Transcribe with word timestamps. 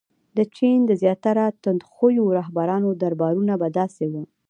•د 0.37 0.39
چین 0.55 0.77
د 0.85 0.91
زیاتره 1.01 1.45
تندخویو 1.63 2.25
رهبرانو 2.37 2.89
دربارونه 3.01 3.53
به 3.61 3.67
داسې 3.79 4.05
وو. 4.11 4.23